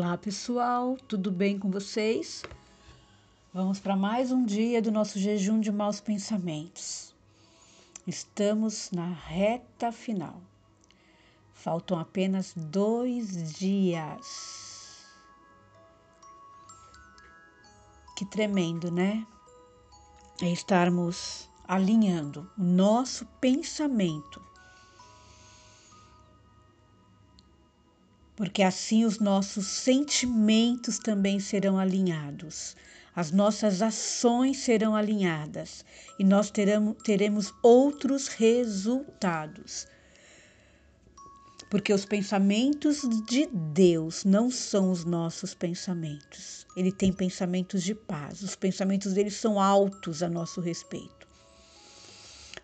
Olá 0.00 0.16
pessoal, 0.16 0.96
tudo 1.08 1.28
bem 1.28 1.58
com 1.58 1.72
vocês? 1.72 2.44
Vamos 3.52 3.80
para 3.80 3.96
mais 3.96 4.30
um 4.30 4.44
dia 4.44 4.80
do 4.80 4.92
nosso 4.92 5.18
jejum 5.18 5.58
de 5.58 5.72
maus 5.72 6.00
pensamentos. 6.00 7.12
Estamos 8.06 8.92
na 8.92 9.08
reta 9.08 9.90
final. 9.90 10.40
Faltam 11.52 11.98
apenas 11.98 12.54
dois 12.56 13.54
dias. 13.54 15.04
Que 18.16 18.24
tremendo, 18.24 18.92
né? 18.92 19.26
É 20.40 20.48
estarmos 20.48 21.50
alinhando 21.66 22.48
o 22.56 22.62
nosso 22.62 23.26
pensamento 23.40 24.40
porque 28.38 28.62
assim 28.62 29.04
os 29.04 29.18
nossos 29.18 29.66
sentimentos 29.66 31.00
também 31.00 31.40
serão 31.40 31.76
alinhados, 31.76 32.76
as 33.12 33.32
nossas 33.32 33.82
ações 33.82 34.58
serão 34.58 34.94
alinhadas 34.94 35.84
e 36.20 36.24
nós 36.24 36.48
teremos, 36.48 37.52
outros 37.64 38.28
resultados. 38.28 39.88
Porque 41.68 41.92
os 41.92 42.04
pensamentos 42.04 43.00
de 43.26 43.48
Deus 43.52 44.24
não 44.24 44.52
são 44.52 44.92
os 44.92 45.04
nossos 45.04 45.52
pensamentos. 45.52 46.64
Ele 46.76 46.92
tem 46.92 47.12
pensamentos 47.12 47.82
de 47.82 47.92
paz. 47.92 48.40
Os 48.40 48.54
pensamentos 48.54 49.14
dele 49.14 49.32
são 49.32 49.60
altos 49.60 50.22
a 50.22 50.28
nosso 50.28 50.60
respeito. 50.60 51.17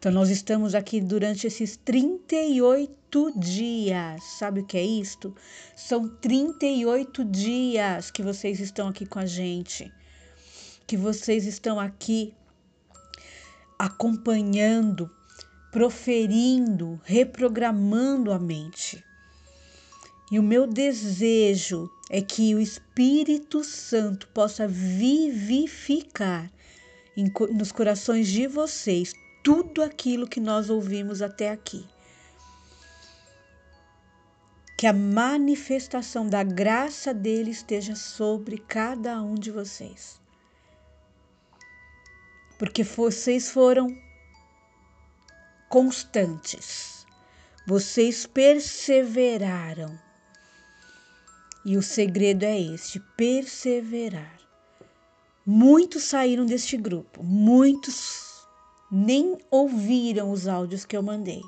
Então, 0.05 0.13
nós 0.13 0.29
estamos 0.29 0.75
aqui 0.75 1.01
durante 1.01 1.47
esses 1.47 1.79
38 1.79 3.33
dias. 3.41 4.23
Sabe 4.39 4.61
o 4.61 4.67
que 4.67 4.77
é 4.77 4.85
isto? 4.85 5.35
São 5.75 6.07
38 6.07 7.25
dias 7.25 8.11
que 8.11 8.23
vocês 8.23 8.61
estão 8.61 8.89
aqui 8.89 9.07
com 9.07 9.19
a 9.19 9.25
gente, 9.25 9.91
que 10.87 10.95
vocês 10.95 11.47
estão 11.47 11.81
aqui 11.81 12.35
acompanhando, 13.79 15.11
proferindo, 15.73 17.01
reprogramando 17.03 18.31
a 18.31 18.39
mente. 18.39 19.03
E 20.31 20.39
o 20.39 20.43
meu 20.43 20.67
desejo 20.67 21.89
é 22.11 22.21
que 22.21 22.55
o 22.55 22.61
Espírito 22.61 23.65
Santo 23.65 24.29
possa 24.35 24.69
vivificar 24.69 26.53
nos 27.57 27.73
corações 27.73 28.29
de 28.29 28.47
vocês 28.47 29.15
tudo 29.45 29.83
aquilo 29.83 30.27
que 30.27 30.41
nós 30.41 30.71
ouvimos 30.71 31.21
até 31.21 31.51
aqui. 31.51 31.87
Que 34.77 34.87
a 34.87 34.93
manifestação 34.93 36.27
da 36.27 36.43
graça 36.43 37.13
dele 37.13 37.51
esteja 37.51 37.95
sobre 37.95 38.57
cada 38.59 39.23
um 39.23 39.35
de 39.35 39.51
vocês. 39.51 40.19
Porque 42.59 42.83
vocês 42.83 43.51
foram 43.51 43.95
constantes, 45.69 47.07
vocês 47.67 48.27
perseveraram. 48.27 49.99
E 51.67 51.77
o 51.77 51.83
segredo 51.83 52.45
é 52.45 52.59
este: 52.59 52.99
perseverar. 53.17 54.41
Muitos 55.47 56.05
saíram 56.05 56.47
deste 56.47 56.77
grupo, 56.77 57.23
muitos 57.23 58.34
nem 58.91 59.39
ouviram 59.51 60.31
os 60.31 60.47
áudios 60.47 60.85
que 60.85 60.97
eu 60.97 61.03
mandei. 61.03 61.43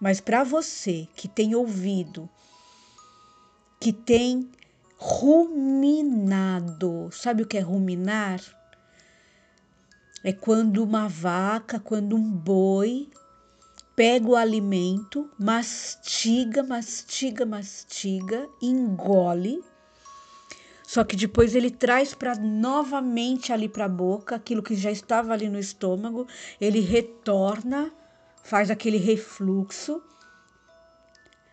Mas 0.00 0.20
para 0.20 0.44
você 0.44 1.08
que 1.14 1.28
tem 1.28 1.54
ouvido, 1.54 2.28
que 3.80 3.92
tem 3.92 4.50
ruminado, 4.96 6.30
sabe 7.12 7.42
o 7.42 7.46
que 7.46 7.58
é 7.58 7.60
ruminar? 7.60 8.40
É 10.22 10.32
quando 10.32 10.82
uma 10.82 11.08
vaca, 11.08 11.78
quando 11.78 12.16
um 12.16 12.30
boi 12.30 13.08
pega 13.94 14.26
o 14.28 14.36
alimento, 14.36 15.30
mastiga, 15.38 16.62
mastiga, 16.62 17.46
mastiga, 17.46 18.48
engole 18.60 19.62
só 20.94 21.02
que 21.02 21.16
depois 21.16 21.56
ele 21.56 21.72
traz 21.72 22.14
para 22.14 22.36
novamente 22.36 23.52
ali 23.52 23.68
para 23.68 23.86
a 23.86 23.88
boca 23.88 24.36
aquilo 24.36 24.62
que 24.62 24.76
já 24.76 24.92
estava 24.92 25.32
ali 25.32 25.48
no 25.48 25.58
estômago, 25.58 26.24
ele 26.60 26.78
retorna, 26.78 27.92
faz 28.44 28.70
aquele 28.70 28.96
refluxo 28.96 30.00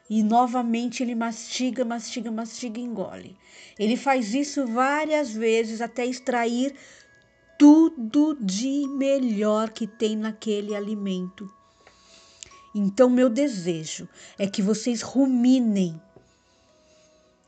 e 0.07 0.22
novamente 0.22 1.01
ele 1.01 1.16
mastiga, 1.16 1.84
mastiga, 1.84 2.30
mastiga 2.30 2.80
e 2.80 2.84
engole. 2.84 3.35
Ele 3.80 3.97
faz 3.97 4.35
isso 4.35 4.68
várias 4.68 5.34
vezes 5.34 5.81
até 5.81 6.06
extrair 6.06 6.75
tudo 7.57 8.38
de 8.40 8.88
melhor 8.90 9.72
que 9.72 9.88
tem 9.88 10.16
naquele 10.16 10.75
alimento. 10.75 11.51
Então, 12.75 13.09
meu 13.09 13.28
desejo 13.28 14.07
é 14.38 14.46
que 14.46 14.62
vocês 14.62 15.01
ruminem 15.01 16.00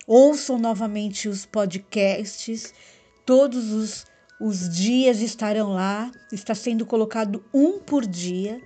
Ouçam 0.06 0.58
novamente 0.58 1.30
os 1.30 1.46
podcasts, 1.46 2.74
todos 3.26 3.72
os, 3.72 4.06
os 4.40 4.68
dias 4.68 5.22
estarão 5.22 5.74
lá, 5.74 6.12
está 6.32 6.54
sendo 6.54 6.86
colocado 6.86 7.44
um 7.54 7.80
por 7.80 8.06
dia. 8.06 8.62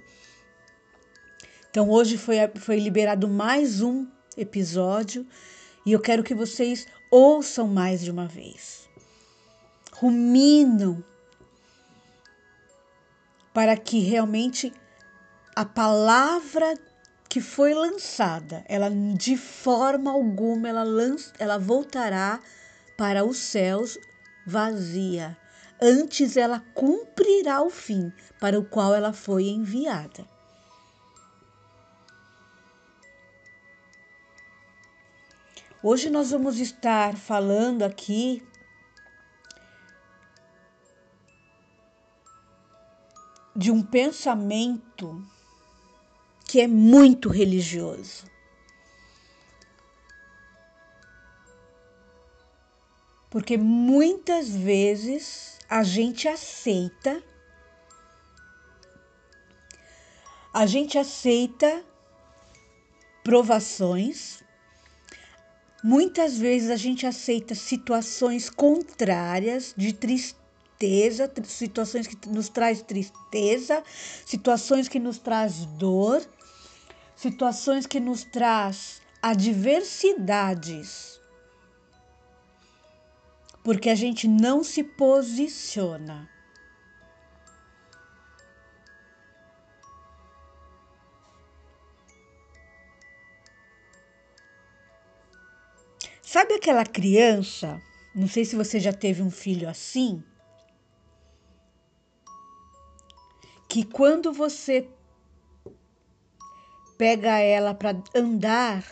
Então, 1.69 1.89
hoje 1.89 2.17
foi, 2.17 2.37
foi 2.55 2.79
liberado 2.79 3.27
mais 3.27 3.81
um 3.81 4.07
episódio 4.35 5.27
e 5.85 5.91
eu 5.91 5.99
quero 5.99 6.23
que 6.23 6.33
vocês 6.33 6.87
ouçam 7.11 7.67
mais 7.67 8.01
de 8.01 8.09
uma 8.09 8.27
vez. 8.27 8.89
Ruminam 9.93 11.03
para 13.53 13.77
que 13.77 13.99
realmente 13.99 14.73
a 15.55 15.65
palavra 15.65 16.75
que 17.37 17.41
foi 17.41 17.71
lançada, 17.71 18.65
ela 18.67 18.89
de 18.89 19.37
forma 19.37 20.09
alguma 20.09 20.67
ela, 20.67 20.81
lança, 20.81 21.31
ela 21.37 21.59
voltará 21.59 22.39
para 22.97 23.23
os 23.23 23.37
céus 23.37 23.95
vazia. 24.43 25.37
Antes 25.79 26.35
ela 26.35 26.59
cumprirá 26.73 27.61
o 27.61 27.69
fim 27.69 28.11
para 28.39 28.57
o 28.59 28.65
qual 28.65 28.95
ela 28.95 29.13
foi 29.13 29.49
enviada. 29.49 30.25
Hoje 35.83 36.09
nós 36.09 36.31
vamos 36.31 36.59
estar 36.59 37.15
falando 37.15 37.83
aqui 37.83 38.43
de 43.55 43.69
um 43.69 43.83
pensamento 43.83 45.23
que 46.57 46.61
é 46.61 46.67
muito 46.67 47.29
religioso. 47.29 48.25
Porque 53.29 53.55
muitas 53.59 54.49
vezes 54.49 55.59
a 55.69 55.83
gente 55.83 56.27
aceita, 56.27 57.21
a 60.51 60.65
gente 60.65 60.97
aceita 60.97 61.85
provações, 63.23 64.43
muitas 65.83 66.39
vezes 66.39 66.71
a 66.71 66.75
gente 66.75 67.05
aceita 67.05 67.53
situações 67.53 68.49
contrárias 68.49 69.75
de 69.77 69.93
tristeza 69.93 71.31
situações 71.45 72.05
que 72.05 72.29
nos 72.29 72.49
traz 72.49 72.83
tristeza, 72.83 73.83
situações 74.25 74.87
que 74.87 74.99
nos 74.99 75.17
traz 75.17 75.65
dor, 75.65 76.21
situações 77.17 77.87
que 77.87 77.99
nos 77.99 78.23
traz 78.23 79.01
adversidades. 79.21 81.19
Porque 83.63 83.89
a 83.89 83.95
gente 83.95 84.27
não 84.27 84.63
se 84.63 84.83
posiciona. 84.83 86.29
Sabe 96.21 96.53
aquela 96.53 96.85
criança? 96.85 97.81
Não 98.13 98.27
sei 98.27 98.45
se 98.45 98.55
você 98.55 98.79
já 98.79 98.93
teve 98.93 99.23
um 99.23 99.31
filho 99.31 99.67
assim. 99.67 100.23
Que 103.67 103.83
quando 103.83 104.31
você 104.31 104.87
pega 106.97 107.39
ela 107.39 107.73
para 107.73 107.95
andar 108.15 108.83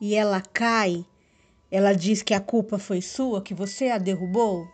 e 0.00 0.14
ela 0.14 0.40
cai, 0.40 1.04
ela 1.70 1.92
diz 1.92 2.22
que 2.22 2.32
a 2.32 2.40
culpa 2.40 2.78
foi 2.78 3.02
sua, 3.02 3.42
que 3.42 3.54
você 3.54 3.90
a 3.90 3.98
derrubou? 3.98 4.68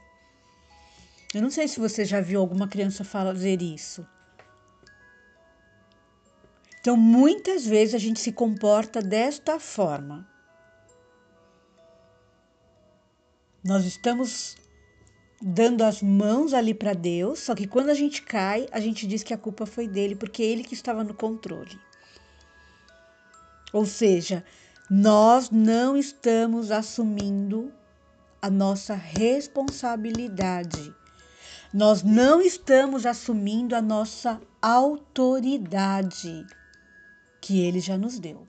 Eu 1.35 1.43
não 1.43 1.51
sei 1.51 1.67
se 1.67 1.81
você 1.81 2.05
já 2.05 2.21
viu 2.21 2.41
alguma 2.41 2.69
criança 2.69 3.03
fazer 3.03 3.61
isso. 3.61 4.07
Então, 6.81 6.97
muitas 6.97 7.67
vezes 7.67 7.95
a 7.95 7.99
gente 7.99 8.21
se 8.21 8.31
comporta 8.31 9.01
desta 9.01 9.59
forma. 9.59 10.29
Nós 13.65 13.87
estamos 13.87 14.57
dando 15.41 15.83
as 15.83 16.03
mãos 16.03 16.53
ali 16.53 16.75
para 16.75 16.93
Deus, 16.93 17.41
só 17.41 17.55
que 17.55 17.67
quando 17.67 17.89
a 17.89 17.95
gente 17.95 18.23
cai, 18.23 18.69
a 18.71 18.79
gente 18.79 19.07
diz 19.07 19.23
que 19.23 19.33
a 19.33 19.39
culpa 19.39 19.67
foi 19.67 19.89
dele, 19.89 20.15
porque 20.15 20.43
é 20.43 20.47
ele 20.47 20.63
que 20.63 20.75
estava 20.75 21.03
no 21.03 21.15
controle. 21.15 21.81
Ou 23.75 23.85
seja, 23.85 24.43
nós 24.89 25.51
não 25.51 25.95
estamos 25.97 26.71
assumindo 26.71 27.73
a 28.41 28.49
nossa 28.49 28.95
responsabilidade. 28.95 30.95
Nós 31.73 32.05
não 32.05 32.41
estamos 32.41 33.05
assumindo 33.05 33.75
a 33.75 33.83
nossa 33.83 34.41
autoridade 34.63 36.47
que 37.41 37.63
ele 37.63 37.81
já 37.81 37.99
nos 37.99 38.21
deu. 38.21 38.47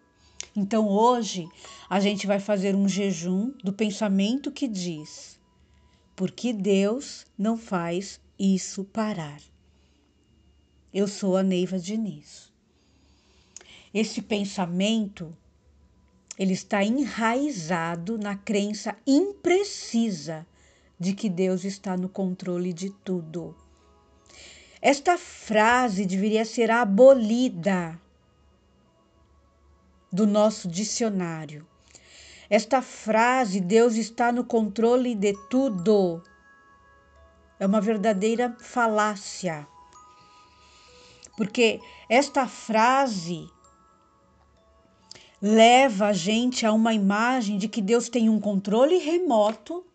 Então 0.56 0.88
hoje 0.88 1.48
a 1.90 2.00
gente 2.00 2.28
vai 2.28 2.40
fazer 2.40 2.76
um 2.76 2.88
jejum 2.88 3.52
do 3.64 3.74
pensamento 3.74 4.52
que 4.52 4.68
diz: 4.68 5.40
porque 6.16 6.54
Deus 6.54 7.26
não 7.36 7.58
faz 7.58 8.22
isso 8.38 8.84
parar. 8.84 9.42
Eu 10.94 11.08
sou 11.08 11.36
a 11.36 11.42
Neiva 11.42 11.80
Diniz. 11.80 12.54
Esse 13.96 14.22
pensamento 14.22 15.34
ele 16.38 16.52
está 16.52 16.84
enraizado 16.84 18.18
na 18.18 18.36
crença 18.36 18.94
imprecisa 19.08 20.46
de 21.00 21.14
que 21.14 21.30
Deus 21.30 21.64
está 21.64 21.96
no 21.96 22.10
controle 22.10 22.74
de 22.74 22.90
tudo. 22.90 23.56
Esta 24.82 25.18
frase 25.18 26.06
deveria 26.06 26.44
ser 26.44 26.72
abolida 26.72 27.98
do 30.12 30.28
nosso 30.28 30.68
dicionário. 30.68 31.66
Esta 32.50 32.82
frase, 32.82 33.62
Deus 33.62 33.96
está 33.96 34.30
no 34.30 34.44
controle 34.44 35.16
de 35.16 35.32
tudo, 35.50 36.22
é 37.58 37.66
uma 37.66 37.80
verdadeira 37.80 38.58
falácia. 38.60 39.66
Porque 41.38 41.80
esta 42.10 42.46
frase 42.46 43.55
leva 45.46 46.08
a 46.08 46.14
gente 46.14 46.66
a 46.66 46.74
uma 46.74 46.92
imagem 46.92 47.60
de 47.60 47.68
que 47.68 47.80
Deus 47.80 48.10
tem 48.10 48.30
um 48.30 48.40
controle 48.40 48.98
remoto 48.98 49.86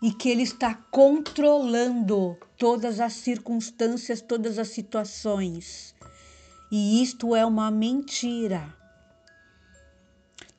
e 0.00 0.12
que 0.12 0.28
Ele 0.28 0.44
está 0.44 0.72
controlando 0.72 2.38
todas 2.56 3.00
as 3.00 3.14
circunstâncias, 3.14 4.20
todas 4.20 4.56
as 4.56 4.68
situações. 4.68 5.96
E 6.70 7.02
isto 7.02 7.34
é 7.34 7.44
uma 7.44 7.72
mentira. 7.72 8.72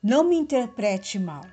Não 0.02 0.22
me 0.22 0.36
interprete 0.36 1.18
mal. 1.18 1.46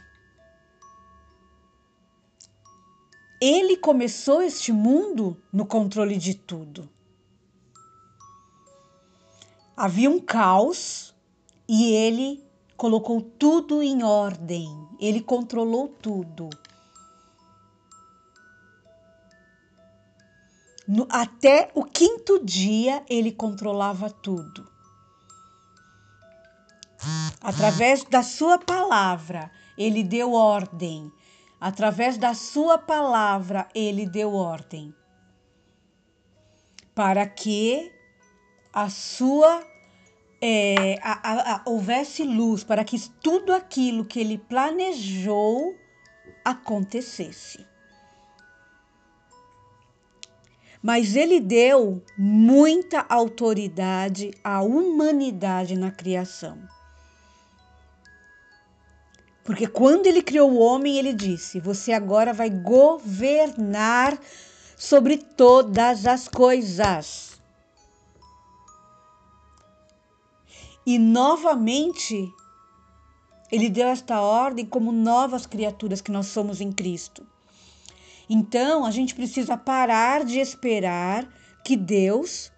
Ele 3.39 3.77
começou 3.77 4.41
este 4.41 4.73
mundo 4.73 5.41
no 5.53 5.65
controle 5.65 6.17
de 6.17 6.33
tudo. 6.33 6.89
Havia 9.77 10.09
um 10.09 10.19
caos 10.19 11.15
e 11.67 11.91
ele 11.91 12.43
colocou 12.75 13.21
tudo 13.21 13.81
em 13.81 14.03
ordem, 14.03 14.69
ele 14.99 15.21
controlou 15.21 15.87
tudo. 15.87 16.49
No, 20.87 21.05
até 21.09 21.69
o 21.75 21.83
quinto 21.83 22.43
dia 22.45 23.03
ele 23.09 23.31
controlava 23.31 24.09
tudo. 24.09 24.71
Através 27.41 28.03
da 28.03 28.23
sua 28.23 28.57
palavra, 28.57 29.51
ele 29.77 30.03
deu 30.03 30.33
ordem. 30.33 31.11
Através 31.59 32.17
da 32.17 32.33
sua 32.33 32.77
palavra, 32.77 33.67
ele 33.73 34.05
deu 34.05 34.33
ordem. 34.33 34.93
Para 36.95 37.27
que 37.27 37.91
a 38.73 38.89
sua 38.89 39.63
é, 40.41 40.99
a, 41.01 41.55
a, 41.55 41.61
houvesse 41.65 42.23
luz 42.23 42.63
para 42.63 42.83
que 42.83 42.99
tudo 43.21 43.53
aquilo 43.53 44.05
que 44.05 44.19
ele 44.19 44.37
planejou 44.37 45.75
acontecesse. 46.43 47.65
Mas 50.81 51.15
ele 51.15 51.39
deu 51.39 52.03
muita 52.17 53.05
autoridade 53.09 54.31
à 54.43 54.61
humanidade 54.61 55.75
na 55.75 55.91
criação. 55.91 56.57
Porque 59.43 59.65
quando 59.65 60.05
ele 60.07 60.21
criou 60.21 60.51
o 60.51 60.59
homem, 60.59 60.97
ele 60.97 61.13
disse: 61.13 61.59
Você 61.59 61.91
agora 61.93 62.33
vai 62.33 62.49
governar 62.49 64.17
sobre 64.75 65.17
todas 65.17 66.05
as 66.05 66.27
coisas. 66.27 67.36
E 70.87 70.97
novamente, 70.97 72.33
ele 73.51 73.67
deu 73.67 73.89
esta 73.89 74.21
ordem 74.21 74.65
como 74.65 74.93
novas 74.93 75.45
criaturas 75.45 75.99
que 75.99 76.13
nós 76.13 76.27
somos 76.27 76.61
em 76.61 76.71
Cristo. 76.71 77.27
Então, 78.29 78.85
a 78.85 78.91
gente 78.91 79.13
precisa 79.13 79.57
parar 79.57 80.23
de 80.23 80.39
esperar 80.39 81.27
que 81.61 81.75
Deus 81.75 82.49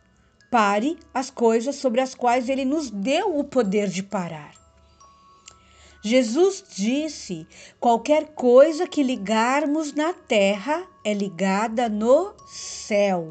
pare 0.51 0.99
as 1.11 1.31
coisas 1.31 1.77
sobre 1.77 2.01
as 2.01 2.13
quais 2.13 2.49
ele 2.49 2.65
nos 2.65 2.91
deu 2.91 3.35
o 3.35 3.43
poder 3.43 3.87
de 3.89 4.03
parar. 4.03 4.53
Jesus 6.03 6.63
disse: 6.69 7.47
qualquer 7.79 8.35
coisa 8.35 8.85
que 8.85 9.01
ligarmos 9.01 9.91
na 9.91 10.13
terra 10.13 10.87
é 11.03 11.15
ligada 11.15 11.89
no 11.89 12.35
céu. 12.45 13.29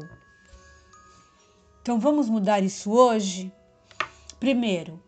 Então 1.81 1.97
vamos 2.01 2.29
mudar 2.29 2.61
isso 2.61 2.91
hoje? 2.91 3.49
Primeiro, 4.39 5.03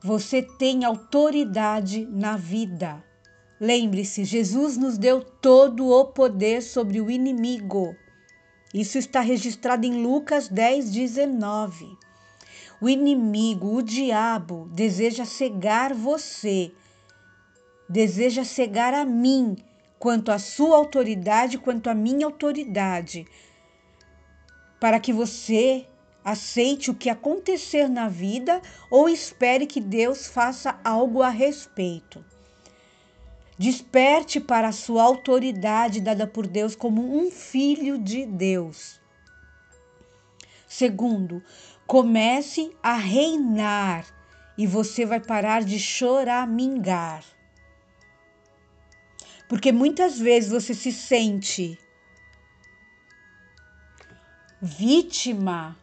você 0.00 0.40
tem 0.42 0.84
autoridade 0.84 2.06
na 2.06 2.36
vida. 2.36 3.02
Lembre-se, 3.60 4.24
Jesus 4.24 4.76
nos 4.76 4.96
deu 4.96 5.20
todo 5.20 5.88
o 5.88 6.04
poder 6.04 6.62
sobre 6.62 7.00
o 7.00 7.10
inimigo. 7.10 7.96
Isso 8.72 8.96
está 8.96 9.20
registrado 9.20 9.84
em 9.86 10.02
Lucas 10.02 10.46
10, 10.46 10.92
19. 10.92 11.98
O 12.80 12.88
inimigo, 12.88 13.74
o 13.74 13.82
diabo, 13.82 14.68
deseja 14.72 15.24
cegar 15.24 15.92
você, 15.92 16.70
deseja 17.88 18.44
cegar 18.44 18.94
a 18.94 19.04
mim, 19.04 19.56
quanto 19.98 20.30
à 20.30 20.38
sua 20.38 20.76
autoridade, 20.76 21.58
quanto 21.58 21.90
à 21.90 21.94
minha 21.94 22.24
autoridade, 22.24 23.26
para 24.78 25.00
que 25.00 25.12
você 25.12 25.88
aceite 26.30 26.90
o 26.90 26.94
que 26.94 27.08
acontecer 27.08 27.88
na 27.88 28.08
vida 28.08 28.60
ou 28.90 29.08
espere 29.08 29.66
que 29.66 29.80
Deus 29.80 30.26
faça 30.26 30.78
algo 30.84 31.22
a 31.22 31.28
respeito. 31.28 32.24
Desperte 33.58 34.38
para 34.38 34.68
a 34.68 34.72
sua 34.72 35.02
autoridade 35.02 36.00
dada 36.00 36.26
por 36.26 36.46
Deus 36.46 36.76
como 36.76 37.18
um 37.18 37.30
filho 37.30 37.98
de 37.98 38.24
Deus. 38.26 39.00
Segundo, 40.68 41.42
comece 41.86 42.76
a 42.82 42.94
reinar 42.94 44.06
e 44.56 44.66
você 44.66 45.06
vai 45.06 45.18
parar 45.18 45.64
de 45.64 45.78
choramingar. 45.78 47.24
Porque 49.48 49.72
muitas 49.72 50.18
vezes 50.18 50.50
você 50.50 50.74
se 50.74 50.92
sente 50.92 51.78
vítima 54.60 55.76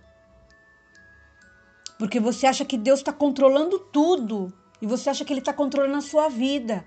porque 1.97 2.19
você 2.19 2.45
acha 2.47 2.65
que 2.65 2.77
Deus 2.77 2.99
está 2.99 3.13
controlando 3.13 3.79
tudo 3.79 4.53
e 4.81 4.85
você 4.85 5.09
acha 5.09 5.23
que 5.23 5.31
Ele 5.31 5.39
está 5.39 5.53
controlando 5.53 5.97
a 5.97 6.01
sua 6.01 6.29
vida. 6.29 6.85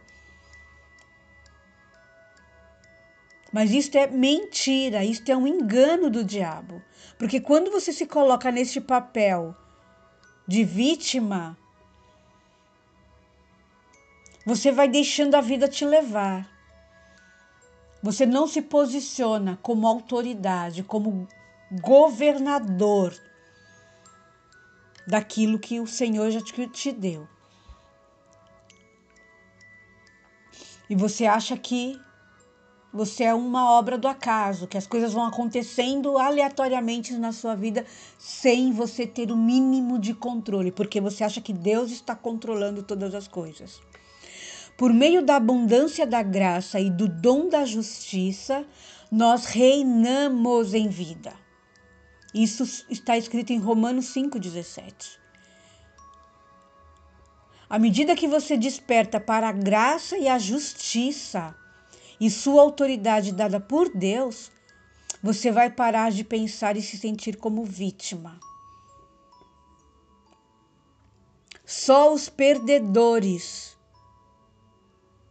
Mas 3.50 3.70
isto 3.70 3.96
é 3.96 4.06
mentira, 4.06 5.04
isto 5.04 5.30
é 5.30 5.36
um 5.36 5.46
engano 5.46 6.10
do 6.10 6.22
diabo. 6.22 6.82
Porque 7.18 7.40
quando 7.40 7.70
você 7.70 7.92
se 7.92 8.06
coloca 8.06 8.50
neste 8.50 8.80
papel 8.80 9.56
de 10.46 10.64
vítima, 10.64 11.56
você 14.44 14.70
vai 14.70 14.88
deixando 14.88 15.34
a 15.34 15.40
vida 15.40 15.66
te 15.66 15.84
levar. 15.84 16.48
Você 18.02 18.26
não 18.26 18.46
se 18.46 18.60
posiciona 18.62 19.58
como 19.62 19.86
autoridade, 19.86 20.82
como 20.82 21.26
governador 21.80 23.14
daquilo 25.08 25.58
que 25.58 25.80
o 25.80 25.86
Senhor 25.86 26.30
já 26.30 26.40
te 26.40 26.92
deu. 26.92 27.26
E 30.90 30.94
você 30.94 31.24
acha 31.24 31.56
que 31.56 31.98
você 32.92 33.24
é 33.24 33.34
uma 33.34 33.72
obra 33.72 33.96
do 33.96 34.06
acaso, 34.06 34.66
que 34.66 34.76
as 34.76 34.86
coisas 34.86 35.12
vão 35.12 35.24
acontecendo 35.24 36.18
aleatoriamente 36.18 37.14
na 37.14 37.32
sua 37.32 37.54
vida 37.54 37.86
sem 38.18 38.72
você 38.72 39.06
ter 39.06 39.30
o 39.30 39.36
mínimo 39.36 39.98
de 39.98 40.12
controle, 40.14 40.70
porque 40.70 41.00
você 41.00 41.24
acha 41.24 41.40
que 41.40 41.52
Deus 41.52 41.90
está 41.90 42.14
controlando 42.14 42.82
todas 42.82 43.14
as 43.14 43.26
coisas. 43.26 43.80
Por 44.76 44.92
meio 44.92 45.22
da 45.22 45.36
abundância 45.36 46.06
da 46.06 46.22
graça 46.22 46.80
e 46.80 46.90
do 46.90 47.08
dom 47.08 47.48
da 47.48 47.64
justiça, 47.64 48.64
nós 49.10 49.46
reinamos 49.46 50.72
em 50.74 50.88
vida. 50.88 51.47
Isso 52.34 52.64
está 52.90 53.16
escrito 53.16 53.52
em 53.52 53.58
Romanos 53.58 54.06
5,17. 54.14 55.18
À 57.70 57.78
medida 57.78 58.16
que 58.16 58.26
você 58.26 58.56
desperta 58.56 59.20
para 59.20 59.48
a 59.48 59.52
graça 59.52 60.16
e 60.16 60.26
a 60.28 60.38
justiça 60.38 61.54
e 62.20 62.30
sua 62.30 62.62
autoridade 62.62 63.32
dada 63.32 63.60
por 63.60 63.88
Deus, 63.90 64.50
você 65.22 65.50
vai 65.50 65.70
parar 65.70 66.10
de 66.10 66.24
pensar 66.24 66.76
e 66.76 66.82
se 66.82 66.96
sentir 66.96 67.36
como 67.36 67.64
vítima. 67.64 68.38
Só 71.64 72.14
os 72.14 72.28
perdedores 72.28 73.76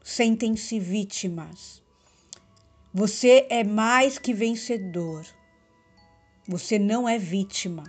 sentem-se 0.04 0.80
vítimas. 0.80 1.82
Você 2.94 3.48
é 3.50 3.64
mais 3.64 4.20
que 4.20 4.34
vencedor. 4.34 5.26
Você 6.48 6.80
não 6.80 7.10
é 7.10 7.18
vítima. 7.18 7.84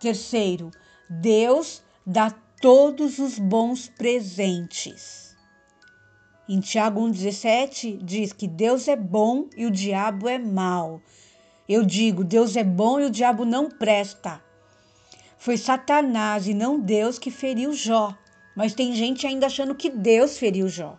Terceiro, 0.00 0.72
Deus 1.08 1.82
dá 2.04 2.30
todos 2.60 3.18
os 3.18 3.38
bons 3.38 3.88
presentes. 3.88 5.36
Em 6.48 6.58
Tiago 6.58 7.00
1,17 7.00 8.02
diz 8.02 8.32
que 8.32 8.48
Deus 8.48 8.88
é 8.88 8.96
bom 8.96 9.48
e 9.56 9.66
o 9.66 9.70
diabo 9.70 10.28
é 10.28 10.38
mau. 10.38 11.00
Eu 11.68 11.84
digo, 11.84 12.24
Deus 12.24 12.56
é 12.56 12.64
bom 12.64 13.00
e 13.00 13.04
o 13.04 13.10
diabo 13.10 13.44
não 13.44 13.68
presta. 13.68 14.42
Foi 15.38 15.56
Satanás 15.56 16.48
e 16.48 16.54
não 16.54 16.80
Deus 16.80 17.18
que 17.18 17.30
feriu 17.30 17.72
Jó. 17.72 18.16
Mas 18.56 18.74
tem 18.74 18.94
gente 18.94 19.26
ainda 19.26 19.46
achando 19.46 19.74
que 19.74 19.90
Deus 19.90 20.38
feriu 20.38 20.68
Jó. 20.68 20.98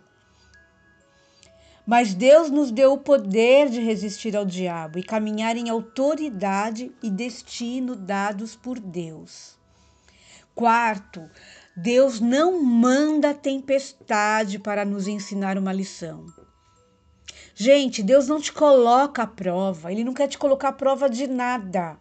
Mas 1.88 2.12
Deus 2.12 2.50
nos 2.50 2.70
deu 2.70 2.92
o 2.92 2.98
poder 2.98 3.70
de 3.70 3.80
resistir 3.80 4.36
ao 4.36 4.44
diabo 4.44 4.98
e 4.98 5.02
caminhar 5.02 5.56
em 5.56 5.70
autoridade 5.70 6.92
e 7.02 7.08
destino 7.08 7.96
dados 7.96 8.54
por 8.54 8.78
Deus. 8.78 9.56
Quarto, 10.54 11.30
Deus 11.74 12.20
não 12.20 12.62
manda 12.62 13.32
tempestade 13.32 14.58
para 14.58 14.84
nos 14.84 15.08
ensinar 15.08 15.56
uma 15.56 15.72
lição. 15.72 16.26
Gente, 17.54 18.02
Deus 18.02 18.28
não 18.28 18.38
te 18.38 18.52
coloca 18.52 19.22
à 19.22 19.26
prova, 19.26 19.90
Ele 19.90 20.04
não 20.04 20.12
quer 20.12 20.28
te 20.28 20.36
colocar 20.36 20.68
à 20.68 20.72
prova 20.72 21.08
de 21.08 21.26
nada. 21.26 21.98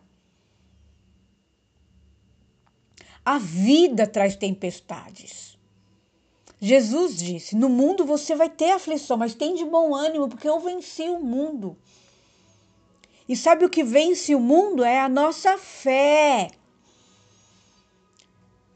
A 3.24 3.38
vida 3.38 4.06
traz 4.06 4.36
tempestades. 4.36 5.57
Jesus 6.60 7.18
disse: 7.18 7.56
No 7.56 7.70
mundo 7.70 8.06
você 8.06 8.36
vai 8.36 8.50
ter 8.50 8.72
aflição, 8.72 9.18
mas 9.18 9.36
tem 9.36 9.54
de 9.54 9.64
bom 9.64 9.94
ânimo, 9.94 10.28
porque 10.28 10.50
eu 10.50 10.60
venci 10.60 11.04
o 11.04 11.20
mundo. 11.20 11.78
E 13.30 13.36
sabe 13.36 13.66
o 13.66 13.70
que 13.70 13.84
vence 13.84 14.34
o 14.34 14.40
mundo? 14.40 14.84
É 14.84 15.00
a 15.00 15.10
nossa 15.10 15.58
fé. 15.58 16.50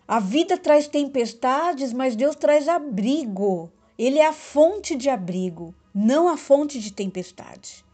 A 0.08 0.20
vida 0.20 0.58
traz 0.58 0.88
tempestades, 0.88 1.94
mas 1.94 2.16
Deus 2.16 2.36
traz 2.36 2.68
abrigo. 2.68 3.72
Ele 3.98 4.20
é 4.20 4.28
a 4.28 4.34
fonte 4.34 4.96
de 4.96 5.10
abrigo, 5.10 5.74
não 5.94 6.28
a 6.28 6.36
fonte 6.36 6.80
de 6.80 6.92
tempestade. 6.92 7.86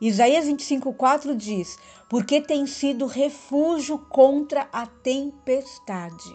Isaías 0.00 0.46
25:4 0.46 1.36
diz: 1.36 1.78
"Porque 2.08 2.40
tem 2.40 2.66
sido 2.66 3.06
refúgio 3.06 3.98
contra 3.98 4.68
a 4.72 4.86
tempestade." 4.86 6.34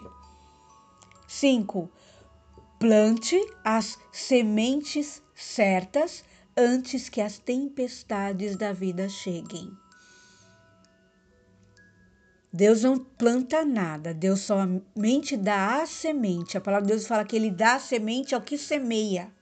5. 1.26 1.90
Plante 2.82 3.40
as 3.62 3.96
sementes 4.10 5.22
certas 5.36 6.24
antes 6.56 7.08
que 7.08 7.20
as 7.20 7.38
tempestades 7.38 8.56
da 8.56 8.72
vida 8.72 9.08
cheguem. 9.08 9.70
Deus 12.52 12.82
não 12.82 12.98
planta 12.98 13.64
nada, 13.64 14.12
Deus 14.12 14.40
somente 14.40 15.36
dá 15.36 15.80
a 15.80 15.86
semente. 15.86 16.58
A 16.58 16.60
palavra 16.60 16.88
de 16.88 16.92
Deus 16.94 17.06
fala 17.06 17.24
que 17.24 17.36
ele 17.36 17.52
dá 17.52 17.76
a 17.76 17.78
semente 17.78 18.34
ao 18.34 18.40
que 18.40 18.58
semeia. 18.58 19.32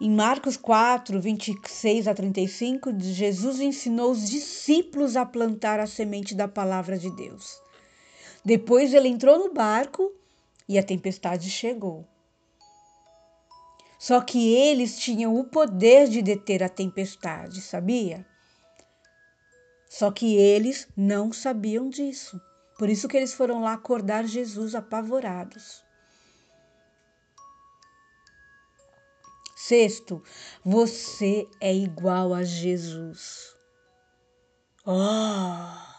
Em 0.00 0.10
Marcos 0.10 0.56
4, 0.56 1.20
26 1.20 2.08
a 2.08 2.14
35, 2.14 2.98
Jesus 2.98 3.60
ensinou 3.60 4.10
os 4.10 4.28
discípulos 4.28 5.14
a 5.14 5.24
plantar 5.24 5.78
a 5.78 5.86
semente 5.86 6.34
da 6.34 6.48
palavra 6.48 6.98
de 6.98 7.14
Deus. 7.14 7.62
Depois 8.44 8.92
ele 8.92 9.06
entrou 9.06 9.38
no 9.38 9.54
barco 9.54 10.18
e 10.68 10.78
a 10.78 10.82
tempestade 10.82 11.50
chegou. 11.50 12.06
Só 13.98 14.20
que 14.20 14.54
eles 14.54 14.98
tinham 14.98 15.36
o 15.36 15.44
poder 15.44 16.08
de 16.08 16.22
deter 16.22 16.62
a 16.62 16.68
tempestade, 16.68 17.60
sabia? 17.60 18.24
Só 19.88 20.12
que 20.12 20.36
eles 20.36 20.86
não 20.96 21.32
sabiam 21.32 21.88
disso. 21.88 22.40
Por 22.78 22.88
isso 22.88 23.08
que 23.08 23.16
eles 23.16 23.34
foram 23.34 23.60
lá 23.60 23.72
acordar 23.72 24.24
Jesus 24.24 24.74
apavorados. 24.74 25.82
Sexto, 29.56 30.22
você 30.64 31.48
é 31.60 31.74
igual 31.74 32.32
a 32.32 32.44
Jesus. 32.44 33.56
Oh! 34.86 35.97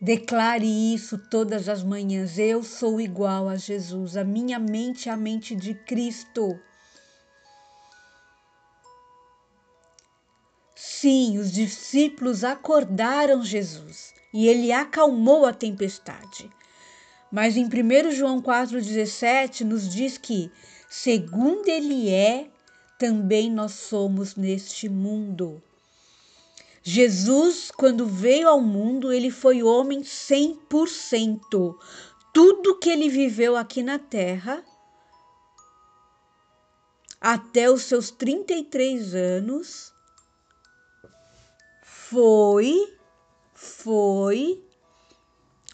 Declare 0.00 0.66
isso 0.94 1.16
todas 1.16 1.68
as 1.68 1.82
manhãs. 1.82 2.38
Eu 2.38 2.62
sou 2.62 3.00
igual 3.00 3.48
a 3.48 3.56
Jesus. 3.56 4.16
A 4.16 4.24
minha 4.24 4.58
mente 4.58 5.08
é 5.08 5.12
a 5.12 5.16
mente 5.16 5.54
de 5.54 5.74
Cristo. 5.74 6.58
Sim, 10.74 11.38
os 11.38 11.50
discípulos 11.50 12.44
acordaram 12.44 13.42
Jesus 13.42 14.12
e 14.34 14.46
ele 14.46 14.70
acalmou 14.70 15.46
a 15.46 15.52
tempestade. 15.52 16.50
Mas 17.32 17.56
em 17.56 17.64
1 17.64 18.10
João 18.12 18.42
4,17 18.42 19.62
nos 19.62 19.88
diz 19.88 20.18
que, 20.18 20.50
segundo 20.90 21.68
ele 21.68 22.10
é, 22.10 22.50
também 22.98 23.50
nós 23.50 23.72
somos 23.72 24.36
neste 24.36 24.88
mundo. 24.88 25.62
Jesus, 26.88 27.72
quando 27.72 28.06
veio 28.06 28.48
ao 28.48 28.60
mundo, 28.60 29.12
ele 29.12 29.28
foi 29.28 29.60
homem 29.60 30.02
100%. 30.02 31.76
Tudo 32.32 32.78
que 32.78 32.88
ele 32.88 33.08
viveu 33.08 33.56
aqui 33.56 33.82
na 33.82 33.98
terra, 33.98 34.64
até 37.20 37.68
os 37.68 37.82
seus 37.82 38.12
33 38.12 39.16
anos, 39.16 39.92
foi, 41.82 42.96
foi 43.52 44.64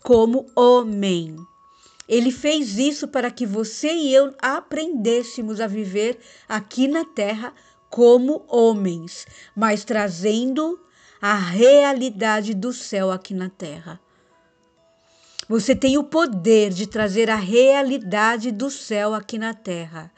como 0.03 0.51
homem. 0.57 1.37
Ele 2.09 2.33
fez 2.33 2.79
isso 2.79 3.07
para 3.07 3.31
que 3.31 3.45
você 3.45 3.93
e 3.93 4.15
eu 4.15 4.35
aprendêssemos 4.41 5.61
a 5.61 5.67
viver 5.67 6.19
aqui 6.49 6.89
na 6.89 7.05
terra 7.05 7.53
como 7.91 8.47
homens, 8.49 9.27
mas 9.55 9.85
trazendo 9.85 10.81
a 11.25 11.37
realidade 11.37 12.53
do 12.53 12.73
céu 12.73 13.13
aqui 13.13 13.33
na 13.33 13.49
terra. 13.49 14.01
Você 15.49 15.73
tem 15.73 15.97
o 15.97 16.03
poder 16.03 16.71
de 16.71 16.85
trazer 16.85 17.31
a 17.31 17.37
realidade 17.37 18.51
do 18.51 18.69
céu 18.69 19.15
aqui 19.15 19.39
na 19.39 19.55
terra. 19.55 20.11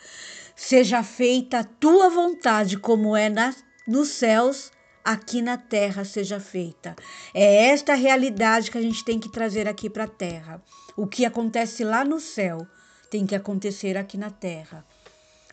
Seja 0.56 1.02
feita 1.02 1.58
a 1.58 1.64
tua 1.64 2.08
vontade, 2.08 2.78
como 2.78 3.14
é 3.14 3.28
na, 3.28 3.54
nos 3.86 4.08
céus, 4.08 4.72
aqui 5.04 5.42
na 5.42 5.58
terra 5.58 6.06
seja 6.06 6.40
feita. 6.40 6.96
É 7.34 7.66
esta 7.66 7.92
realidade 7.92 8.70
que 8.70 8.78
a 8.78 8.82
gente 8.82 9.04
tem 9.04 9.20
que 9.20 9.30
trazer 9.30 9.68
aqui 9.68 9.90
para 9.90 10.04
a 10.04 10.08
terra. 10.08 10.62
O 10.96 11.06
que 11.06 11.26
acontece 11.26 11.84
lá 11.84 12.02
no 12.02 12.18
céu 12.18 12.66
tem 13.10 13.26
que 13.26 13.34
acontecer 13.34 13.98
aqui 13.98 14.16
na 14.16 14.30
terra, 14.30 14.82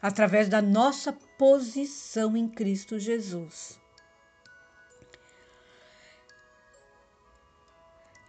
através 0.01 0.47
da 0.47 0.61
nossa 0.61 1.11
posição 1.37 2.37
em 2.37 2.47
Cristo 2.47 2.97
Jesus. 2.97 3.80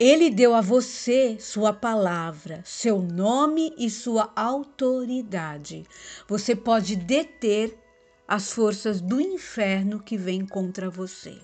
Ele 0.04 0.30
deu 0.30 0.52
a 0.52 0.61
você 0.61 1.38
sua 1.38 1.73
palavra, 1.73 2.61
seu 2.64 3.00
nome 3.00 3.73
e 3.78 3.88
sua 3.88 4.32
autoridade. 4.35 5.87
Você 6.26 6.56
pode 6.56 6.97
deter 6.97 7.78
as 8.26 8.50
forças 8.50 9.00
do 9.00 9.21
inferno 9.21 10.02
que 10.02 10.16
vêm 10.16 10.44
contra 10.44 10.90
você. 10.90 11.40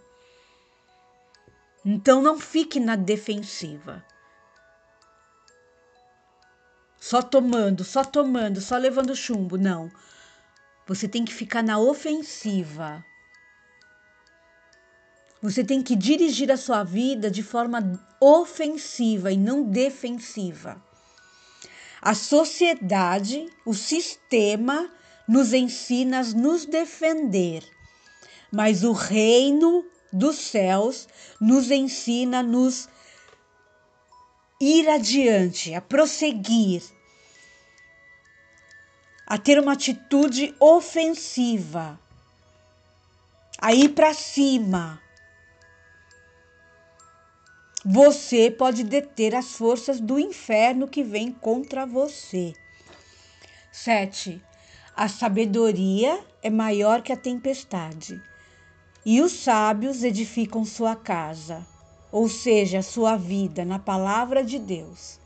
Então 1.85 2.21
não 2.21 2.37
fique 2.37 2.81
na 2.81 2.97
defensiva. 2.97 4.05
Só 6.99 7.23
tomando, 7.23 7.85
só 7.85 8.03
tomando, 8.03 8.61
só 8.61 8.77
levando 8.77 9.15
chumbo. 9.15 9.57
Não. 9.57 9.89
Você 10.85 11.07
tem 11.07 11.25
que 11.25 11.33
ficar 11.33 11.63
na 11.63 11.79
ofensiva. 11.79 13.05
Você 15.41 15.63
tem 15.63 15.83
que 15.83 15.95
dirigir 15.95 16.51
a 16.51 16.57
sua 16.57 16.83
vida 16.83 17.31
de 17.31 17.43
forma 17.43 18.01
ofensiva 18.21 19.31
e 19.31 19.37
não 19.37 19.63
defensiva. 19.63 20.83
A 22.03 22.15
sociedade, 22.15 23.47
o 23.65 23.75
sistema, 23.75 24.91
nos 25.29 25.53
ensina 25.53 26.21
a 26.21 26.25
nos 26.25 26.65
defender, 26.65 27.63
mas 28.51 28.83
o 28.83 28.93
reino 28.93 29.85
dos 30.13 30.37
céus 30.37 31.07
nos 31.41 31.71
ensina 31.71 32.39
a 32.41 32.43
nos 32.43 32.89
ir 34.61 34.89
adiante, 34.89 35.75
a 35.75 35.81
prosseguir, 35.81 36.83
a 39.27 39.37
ter 39.37 39.61
uma 39.61 39.75
atitude 39.75 40.55
ofensiva, 40.59 42.01
a 43.61 43.73
ir 43.75 43.91
para 43.91 44.15
cima. 44.15 45.01
Você 47.85 48.51
pode 48.51 48.83
deter 48.83 49.37
as 49.37 49.53
forças 49.53 50.01
do 50.01 50.19
inferno 50.19 50.89
que 50.89 51.05
vem 51.05 51.31
contra 51.31 51.87
você. 51.87 52.53
7. 53.71 54.43
A 54.97 55.07
sabedoria 55.07 56.19
é 56.43 56.51
maior 56.51 57.03
que 57.03 57.13
a 57.13 57.17
tempestade, 57.17 58.21
e 59.07 59.23
os 59.23 59.31
sábios 59.31 60.03
edificam 60.03 60.65
sua 60.65 60.97
casa, 60.97 61.65
ou 62.11 62.29
seja, 62.29 62.83
sua 62.83 63.17
vida 63.17 63.65
na 63.65 63.79
palavra 63.79 64.43
de 64.43 64.59
Deus. 64.59 65.21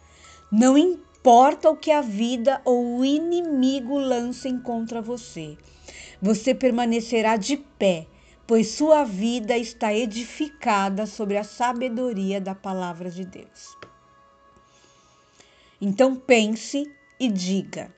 Não 0.50 0.76
importa 0.76 1.70
o 1.70 1.76
que 1.76 1.90
a 1.90 2.02
vida 2.02 2.60
ou 2.66 2.98
o 2.98 3.04
inimigo 3.04 3.96
lancem 3.96 4.60
contra 4.60 5.00
você, 5.00 5.56
você 6.20 6.54
permanecerá 6.54 7.38
de 7.38 7.56
pé, 7.56 8.06
pois 8.52 8.68
sua 8.68 9.02
vida 9.02 9.56
está 9.56 9.94
edificada 9.94 11.06
sobre 11.06 11.38
a 11.38 11.42
sabedoria 11.42 12.38
da 12.38 12.54
palavra 12.54 13.10
de 13.10 13.24
Deus. 13.24 13.78
Então 15.80 16.14
pense 16.14 16.84
e 17.18 17.30
diga: 17.30 17.90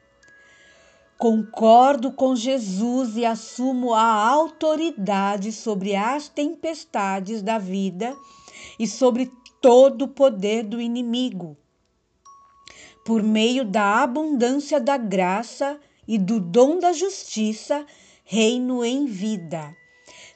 Concordo 1.19 2.13
com 2.13 2.37
Jesus 2.37 3.17
e 3.17 3.25
assumo 3.25 3.95
a 3.95 4.05
autoridade 4.05 5.51
sobre 5.51 5.97
as 5.97 6.29
tempestades 6.29 7.43
da 7.43 7.59
vida 7.59 8.15
e 8.79 8.87
sobre 8.87 9.33
todo 9.61 10.03
o 10.03 10.09
poder 10.09 10.63
do 10.63 10.81
inimigo. 10.81 11.57
Por 13.05 13.25
meio 13.25 13.65
da 13.65 14.05
abundância 14.05 14.81
da 14.81 14.97
graça 14.97 15.81
e 16.07 16.17
do 16.17 16.39
dom 16.39 16.79
da 16.79 16.93
justiça, 16.93 17.85
reino 18.25 18.85
em 18.85 19.05
vida. 19.07 19.75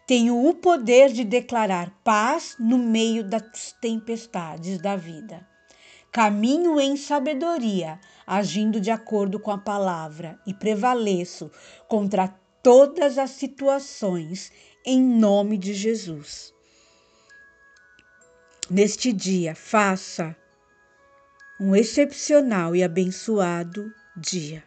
Tenho 0.08 0.42
o 0.48 0.54
poder 0.54 1.12
de 1.12 1.22
declarar 1.22 1.90
paz 2.02 2.56
no 2.58 2.78
meio 2.78 3.22
das 3.22 3.72
tempestades 3.78 4.78
da 4.78 4.96
vida. 4.96 5.46
Caminho 6.10 6.80
em 6.80 6.96
sabedoria, 6.96 8.00
agindo 8.26 8.80
de 8.80 8.90
acordo 8.90 9.38
com 9.38 9.50
a 9.50 9.58
palavra 9.58 10.40
e 10.46 10.54
prevaleço 10.54 11.50
contra 11.86 12.26
todas 12.62 13.18
as 13.18 13.32
situações 13.32 14.50
em 14.82 14.98
nome 14.98 15.58
de 15.58 15.74
Jesus. 15.74 16.54
Neste 18.70 19.12
dia, 19.12 19.54
faça 19.54 20.34
um 21.60 21.76
excepcional 21.76 22.74
e 22.74 22.82
abençoado 22.82 23.92
dia. 24.16 24.64